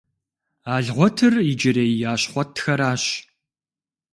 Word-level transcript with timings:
Алгъуэтыр 0.75 1.33
иджырей 1.51 1.93
Ащхъуэтхэращ. 2.11 3.03